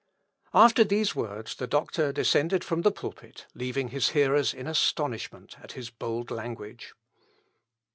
[0.55, 5.73] After these words, the doctor descended from the pulpit, leaving his hearers in astonishment at
[5.73, 6.95] his bold language.